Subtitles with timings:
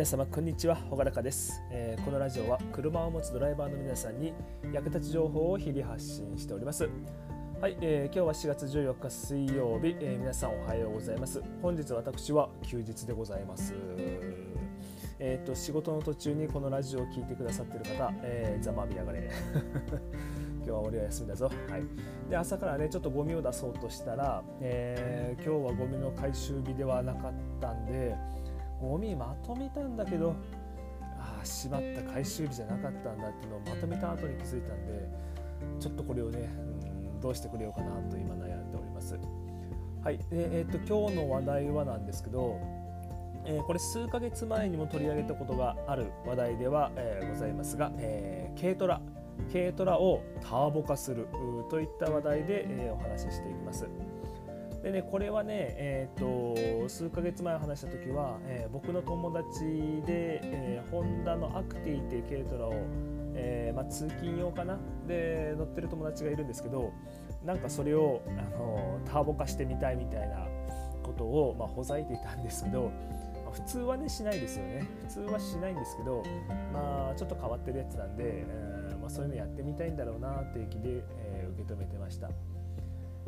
[0.00, 0.76] 皆様こんにちは。
[0.76, 4.32] ほがらかです、えー、このラジオは車を持つドライバーの皆さんに
[4.72, 6.88] 役立つ情報を日々発信しております。
[7.60, 11.42] はい、えー、今日は4月14日水曜日、えー、皆さんおはようございます。
[11.60, 13.74] 本日私は休日でございます。
[15.18, 19.28] えっ、と仕事の途中にこのラジオを聞いてくださっている方、えー、ざまみやがれ。
[20.64, 21.50] 今日は俺は休みだぞ。
[21.68, 21.82] はい、
[22.30, 28.16] で朝からねちょっとゴミを出そうとしたら、えー、今日はゴミの回収日ではなかったんで
[28.80, 30.34] ゴミまとめたんだけど
[31.18, 35.08] ああしまった回収日じゃなかったんだっていうのをまとめた後に気づいたんで
[35.78, 36.50] ちょっとこれをね、
[37.14, 39.18] うん、どうしてくれようかなと今悩んでおります。
[40.02, 42.58] はい、えー、っと今日の話題はなんですけど、
[43.44, 49.02] えー、これ数ヶ月前にも取り上げたことがある話題では、えー、ございますが、え軽トラ
[49.52, 51.26] 軽トラをターボ化する
[51.70, 53.86] といった話題で、えお話ししていきます。
[54.82, 59.60] でねこれはね、えーと、数ヶ月前話した時は、えー、僕の友達
[60.06, 62.72] で、えー、ホンダのアクティっていう軽トラを、
[63.34, 64.78] えーまあ、通勤用かな？
[65.06, 66.92] で乗ってる友達がいるんですけど
[67.44, 70.46] なんかそれをあのターボ化してみたいみたいな
[71.02, 72.90] ことを、まあ、ほざいていたんですけど、
[73.52, 76.22] 普通はねしないですよね普通はしないんですけど、
[76.72, 82.30] まあ、ちょっと変わってるやつなんで、えーまあ、そういうのやってみたいんだろうなっていう気で、えー、受け止めてました。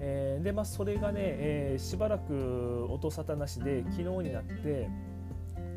[0.04, 4.90] えー、でまあそれがね、えー、しばらく音沙汰なしで昨日になって、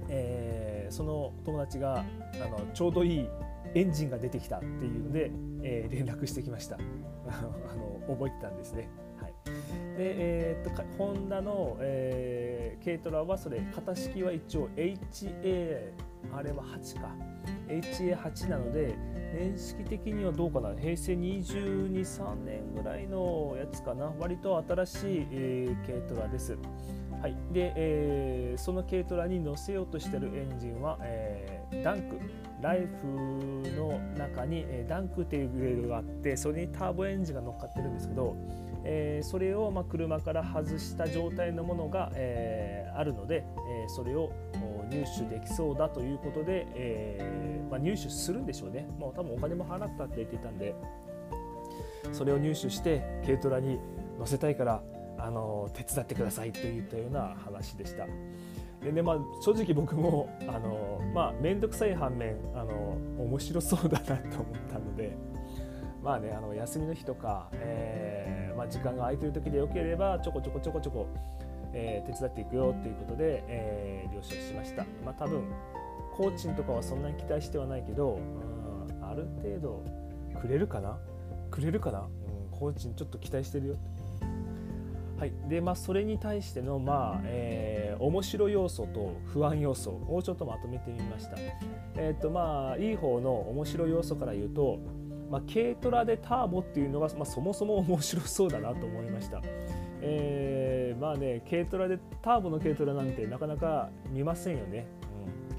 [0.09, 2.03] えー、その友達があ
[2.49, 3.29] のちょうどいい
[3.75, 5.31] エンジンが出てきたっていうので、
[5.61, 6.77] えー、連絡してきました。
[7.29, 8.89] あの覚えてたんですね。
[9.21, 9.51] はい、で、
[9.97, 15.91] えー、っとホンダの、えー、軽トラはそれ型式は一応 HA
[16.33, 17.15] あれは8か。
[17.67, 18.95] HA8 なので
[19.35, 20.73] 年式的にはどうかな？
[20.79, 24.13] 平成223年ぐらいのやつかな？
[24.17, 26.57] 割と新しい、えー、軽トラです。
[27.21, 32.19] はい、で、えー、その軽トラに乗せようとしてるエンジンは、えー、ダンク。
[32.61, 33.05] ライフ
[33.77, 38.35] の中に、え、ダンクっていうグレードがあってそれにターボエンジンが乗っかってるんですけど、
[38.85, 43.45] えー、それを、ま、車から外した状態のものが、えー、あるので、
[43.83, 44.31] え、それを
[44.89, 50.75] 入手できそうだということで、えまあ、入手するんでしょうねもう多分お金も払ったって言っていたんで
[52.11, 53.79] それを入手して軽トラに
[54.19, 54.83] 乗せたいから
[55.17, 58.05] あの手伝ってくださいといったような話でした。
[58.83, 65.17] でねまあ、正直僕もあの、まあ、面倒くさい反面あの面白そうだなと思ったので
[66.05, 71.07] まあねあの休みの日とか、えーまあ、時間が空いてる時でよければちょこちょこちょこちょこ、
[71.73, 74.85] えー、手伝っていくよっていうことで、えー、了承しました。
[75.03, 75.43] まあ、多分
[76.15, 79.83] コーチンとかはそんなに期待してはないけど、うん、ある程度
[80.39, 80.99] くれるかな？
[81.49, 82.07] くれるかな、うん、
[82.51, 83.75] コーチンちょっと期待してるよ
[85.17, 91.37] はいでまあ、それに対しての、まあえー、面白要素と不安要素をちょっとまとめてみました。
[91.95, 94.77] えーとまあ、いい方の面白要素から言うと、
[95.35, 99.41] まあ、軽トラでターボっていうのが、まあ、そもそも面白そうだなと思いました。
[99.99, 104.87] えー、まあね軽トラでターボの軽トラなんてなかなか見ませんよね。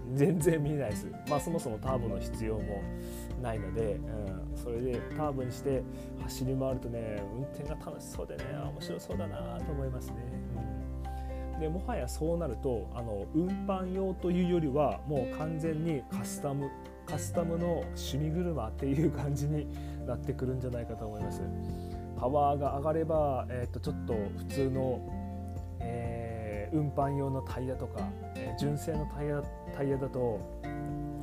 [0.09, 1.13] うん、全然見ないです。
[1.29, 2.83] まあそもそもターボの必要も
[3.43, 5.83] ないので、うん、それでターボにして
[6.23, 10.15] 走り回るとね運転が楽しそうでね面白そうだなと思いますね。
[11.55, 16.71] うん、でもはやそうなるとあの運搬用というよりはもう完全にカスタム
[17.07, 19.67] カスタムの趣味車っていう感じに
[20.07, 21.41] なってくるんじゃないかと思います。
[22.19, 25.01] パワーが上がれば、えー、とちょっと普通の、
[25.81, 29.43] えー、運搬用のタイヤとか、えー、純正のタイヤ
[29.77, 30.41] タイヤだと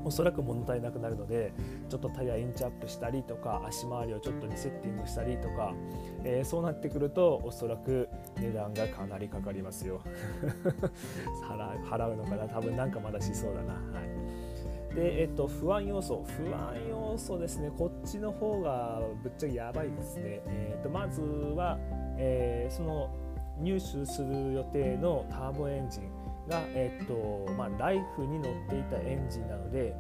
[0.06, 1.54] おそらく物足りなくなるので
[1.90, 5.74] ちょっとタイヤインチアップしたりとか足回りをちょっとリセッティングしたりとか、
[6.24, 10.02] えー、そうなってくるとおそらく値段がかなりかかりますよ。
[11.90, 12.48] 払うのかな？
[12.48, 13.93] 多分なんかまだしそうだな。
[14.96, 16.24] で、えっと、不安要素。
[16.38, 17.72] 不安要素ですね。
[17.78, 21.78] こっちの方がぶっちゃけやばいですね、えっと、まずは、
[22.18, 23.10] えー、その
[23.60, 26.04] 入手する予定のターボエンジン
[26.48, 29.96] が、えっとまあ、ライフに乗っていたエンジンなので、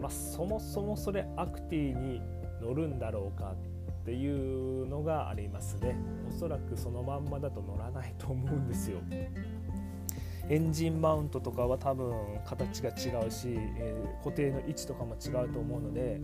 [0.00, 2.20] まあ、そもそもそれアクティに
[2.60, 3.54] 乗るんだろうか
[4.02, 5.96] っていうのがありますね。
[6.28, 8.98] おそらくそのまんまだと乗らないと思うんですよ。
[10.48, 12.12] エンジンマウントとかは多分
[12.44, 13.48] 形が違うし、
[13.78, 16.20] えー、固定の位置とかも違うと思うので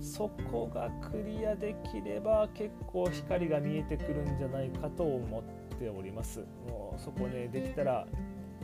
[0.00, 5.42] そこがクリアできれば結構光が見えてくるんじゃないかと思っ
[5.78, 6.40] ております。
[6.68, 8.06] もうそこねできたら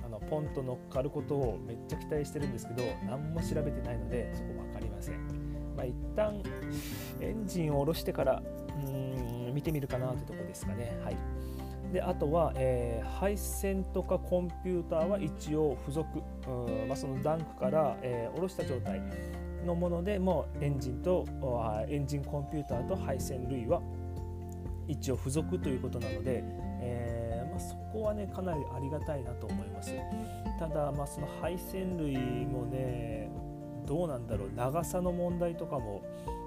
[0.05, 5.75] あのポンと乗っかることをめっちゃ期待してるんですけど何も調べてないのでそこ分かりません。
[5.77, 6.41] まあ一旦
[7.21, 8.43] エンジンを下ろしてから
[8.87, 10.97] うん見てみるかなってとこですかね。
[11.03, 11.17] はい。
[11.95, 19.01] であとは、えー、配線とかコンピューターは一応付属、うんまあ、そのダンクから、えー、下ろした状態
[19.65, 21.25] のものでもうエンジンと
[21.89, 23.81] エンジンコンピューターと配線類は
[24.89, 26.43] 一応付属ということなので、
[26.83, 29.95] えーまあ、そこはねかなりありがたいなと思います。
[30.59, 33.31] ただ、まあ、その配線類もね
[33.87, 34.51] どうなんだろう。
[34.55, 36.03] 長さの問題とかも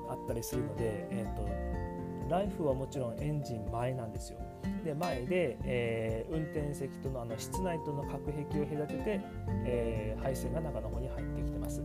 [0.09, 4.39] あったりするので、えーと、ライフはもちろんエンジン前なんですよ。
[4.83, 9.21] で前で、えー、運転席とのあの室内との隔壁を隔てて、
[9.65, 11.81] えー、配線が中の方に入ってきてます。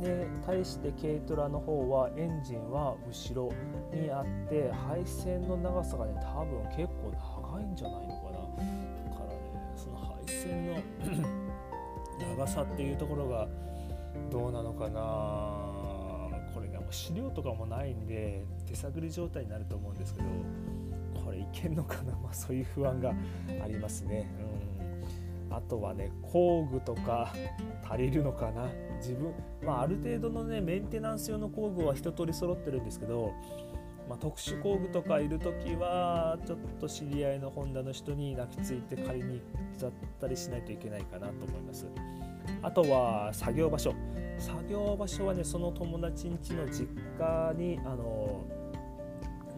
[0.00, 3.50] で対して軽トラの方はエンジンは後ろ
[3.98, 7.12] にあって配線の長さがね多分結構
[7.52, 8.30] 長いんじゃないのかな。
[8.30, 9.40] だからね
[9.74, 10.74] その配線の
[12.36, 13.48] 長さっていうところが
[14.30, 15.76] どうなのかな。
[16.52, 20.26] これねもう資料とかもないんで手探り状態になると思うんですけど
[21.26, 23.12] これいけんのかな、 まあ、そういう不安が
[23.62, 24.30] ありますね。
[25.50, 27.32] うん、あとはね工具とか
[27.82, 28.68] 足りるのかな？
[28.98, 29.32] 自分、
[29.64, 33.32] まあ、ある程度のねメンテナンス用の工具は一通り揃ってるんですけど、
[34.08, 39.40] まあ、特殊工具とかいる時はちょっと知り合いのホンダの人に泣きついて借りに行っ
[39.76, 41.86] ちゃったりしないといけないかなと思います。
[42.62, 43.92] あとは作業場所
[44.38, 46.88] 作業場所はねその友達ん家の実
[47.18, 48.44] 家にあの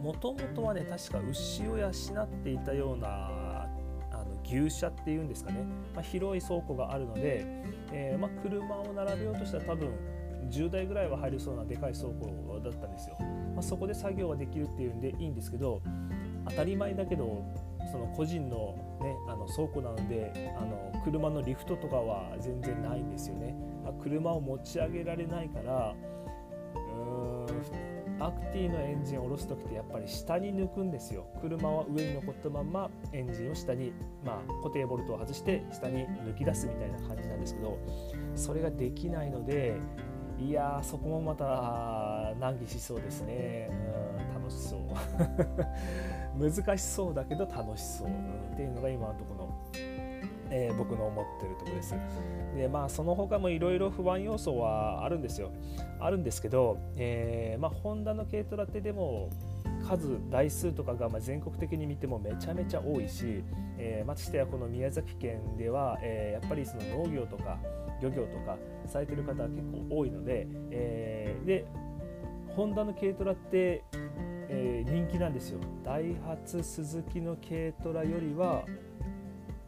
[0.01, 3.07] もともとはね確か牛を養っていたような
[4.11, 5.63] あの牛舎っていうんですかね、
[5.93, 7.45] まあ、広い倉庫があるので、
[7.91, 9.89] えー、まあ、車を並べようとしたら多分
[10.49, 13.17] 10台ぐらいは入りそうなでかい倉庫だったんですよ、
[13.53, 15.81] まあ、そこで作業はできるっていうんでいいんですけど
[16.49, 17.43] 当たり前だけど
[17.91, 23.55] その個人の,、ね、あの倉庫なのであの車のリフトとかは全然ないんですよね。
[24.03, 25.95] 車を持ち上げられないから
[28.19, 31.27] アクティのエンジンを下ろす時ってやっぱり下に抜くんですよ。
[31.41, 33.93] 車は上に残ったままエンジンを下に、
[34.25, 37.77] まあ、固定ボルトを外して下に抜き出すみたいな感じなんですけど
[38.35, 39.77] それができないので
[40.39, 43.69] いやそこもまた難儀しそうですね、
[44.19, 44.79] うん、楽しそう。
[46.39, 48.07] 難しそうだけど楽しそう、
[48.53, 49.49] っていうのが今のところの、
[50.49, 51.95] えー、僕の思ってるところです。
[52.55, 55.51] でまあその他もいろいろ不安要素はあるんですよ。
[55.99, 59.29] あるんですけど、えー、まあホンダの軽トラってでも
[59.87, 63.43] 数台数とかがま全国的に見てもめちゃめちゃ多いし、
[63.77, 67.57] えー、ましてやこの宮崎県では、えー、やっぱりその農業とか
[68.01, 68.57] 漁業とか
[68.87, 71.65] されてる方は結構多いので、えー、で
[72.55, 73.83] ホンダの軽トラって
[74.49, 75.59] え、人気なんですよ。
[75.83, 78.63] ダイハツスズキの軽トラよりは、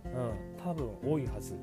[0.05, 1.55] うん、多分多いはず。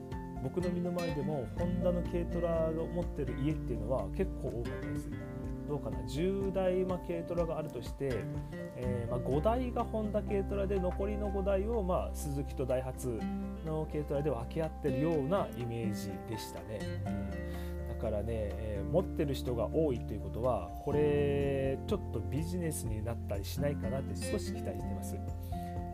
[0.43, 5.11] 僕の身の前でもホンダの軽トラを持ってる家っていうのは結構多かったです。
[5.69, 5.99] どうかな。
[5.99, 8.25] 10台、ま、軽トラがあるとして、
[8.77, 13.21] えー、ま、5台がホンダ軽トラで残りの5台を、まあ、スズキとダイハツ
[13.67, 17.89] の軽トラで分け合ってるようなイメージでしたね、うん。
[17.89, 25.17] だからね、えー、持ってる人が多いということはこれちょっとビジネスになったりしないかなって少し期待してます。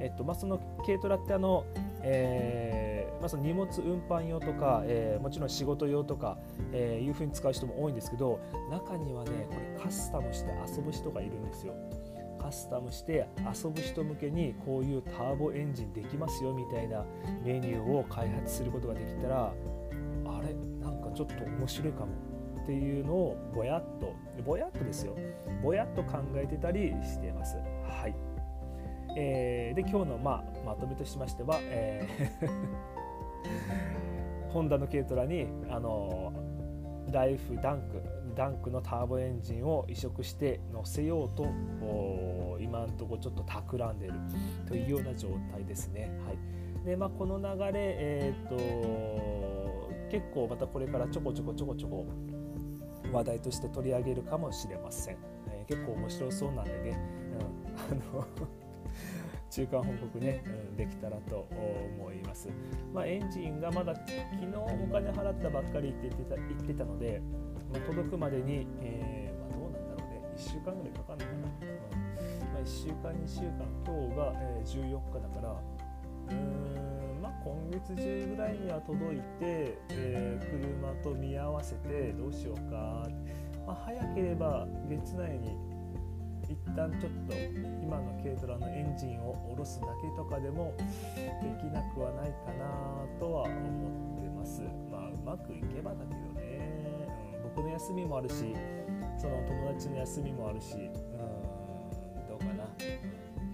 [0.01, 1.65] えっとまあ、その軽トラってあの、
[2.03, 6.37] えーまあ、その荷物運搬用とか、えー、もちろん仕事用とか、
[6.73, 8.39] えー、いうふうに使う人も多いんですけど
[8.71, 11.75] 中にはねこれカスタムして遊ぶ人がいるんですよ。
[12.39, 17.03] カスタムして遊ぶ人向けにこういうターボエンジンできますよみたいな
[17.43, 19.51] メニューを開発することができたら
[20.27, 22.13] あれなんかちょっと面白いかも
[22.63, 24.15] っていうのをぼやっと
[24.45, 25.17] ぼやっとですよ
[25.63, 27.57] ぼやっと考えてたりしてます。
[29.15, 32.95] はい、えー、で今日の、まあ、まとめとしましては、えー
[34.53, 36.33] ホンダの軽トラにあの
[37.11, 38.01] ライフダンク
[38.37, 41.47] ダンクのターボエンジンを移植して乗せようと
[42.61, 44.15] 今のところちょっと企んでいる
[44.67, 46.11] というような状態ですね。
[46.25, 46.87] はい。
[46.87, 49.65] でまあ、この流れ、えーと
[50.11, 52.07] 結構またこれからちょこちょこちょこちょこ
[53.13, 55.17] 話題として取り上げるかもしれません、
[55.49, 57.01] えー、結構面白そうなんでね、
[57.91, 58.27] うん、あの
[59.55, 61.47] 中間報告ね、うん、できたらと
[61.97, 62.49] 思います。
[62.93, 67.23] まあ、エンジンがまだ昨日お金払ったばっかりって言ってた言ってたので、
[67.73, 71.71] まあ、届くまでに、えー、まあ、どうなんだろうね、1週間ぐらいかかるのかな。
[71.71, 71.95] うん
[72.53, 83.07] まあ、1週間、2週間、今日が、え、14日だから、うーんまあ今月中ぐらいには届いて、えー、車と見合わせてどうしようか、
[83.69, 85.74] まあ、早ければ月内に
[86.49, 87.35] 一旦ちょっと
[87.83, 90.83] 今の軽トラのエンジンを下ろすだけとかでもで
[91.61, 94.63] きなくはないかなとは思ってます。
[94.91, 98.55] まあうまくいけばだけどね、うん、僕の休みもあるし
[99.19, 100.81] その友達の休みもあるし、うん、
[102.29, 102.65] どうかな。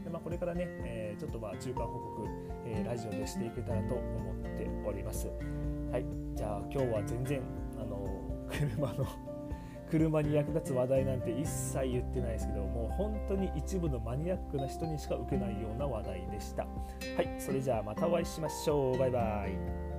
[0.05, 2.29] でまあ、これからね、えー、ちょっとまあ中間報告、
[2.67, 5.29] えー、ラジオでしていけたらと思っております。
[5.93, 6.05] はい、
[6.35, 7.43] じゃあ今日は全然
[7.79, 8.07] あの
[8.49, 9.07] 車の
[9.91, 16.63] 車に役立つ話題なんて一切言ってないですけどもう本当に一部のマニアックな人にしか受けないような話題でした。
[16.63, 16.69] は
[17.23, 18.99] いそれじゃあまたお会いしましょう。
[18.99, 19.90] バイバイ。